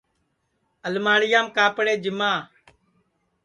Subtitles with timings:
[0.87, 2.31] الماڑیام کاپڑے جیما